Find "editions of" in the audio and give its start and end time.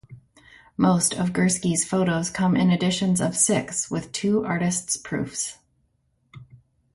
2.71-3.37